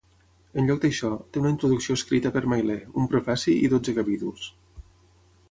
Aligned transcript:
En 0.61 0.69
lloc 0.69 0.79
d'això, 0.85 1.11
té 1.35 1.41
una 1.43 1.51
introducció 1.55 1.97
escrita 1.99 2.33
per 2.39 2.43
Mailer, 2.55 2.79
un 3.03 3.11
prefaci 3.13 3.57
i 3.69 3.71
dotze 3.75 3.97
capítols. 4.01 4.51